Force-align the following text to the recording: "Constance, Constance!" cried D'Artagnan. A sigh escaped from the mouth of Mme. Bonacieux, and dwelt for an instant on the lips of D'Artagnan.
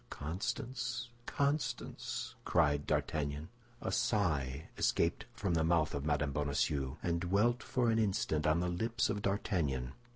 "Constance, 0.09 1.09
Constance!" 1.27 2.33
cried 2.43 2.87
D'Artagnan. 2.87 3.49
A 3.81 3.91
sigh 3.91 4.69
escaped 4.75 5.25
from 5.31 5.53
the 5.53 5.63
mouth 5.63 5.93
of 5.93 6.07
Mme. 6.07 6.31
Bonacieux, 6.31 6.97
and 7.03 7.21
dwelt 7.21 7.61
for 7.61 7.91
an 7.91 7.99
instant 7.99 8.47
on 8.47 8.61
the 8.61 8.67
lips 8.69 9.11
of 9.11 9.21
D'Artagnan. 9.21 9.93